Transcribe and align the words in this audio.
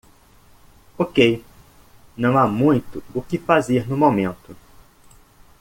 Ok,? 0.97 1.45
não 2.17 2.35
há 2.35 2.47
muito 2.47 3.03
o 3.13 3.21
que 3.21 3.37
fazer 3.37 3.87
no 3.87 3.95
momento. 3.95 4.57